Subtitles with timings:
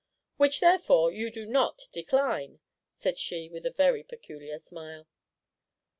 [0.37, 2.59] "Which, therefore, you do not decline,"
[2.97, 5.05] said she, with a very peculiar smile.